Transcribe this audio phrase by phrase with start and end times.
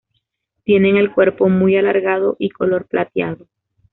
[0.63, 3.45] Tienen el cuerpo muy alargado y color plateado.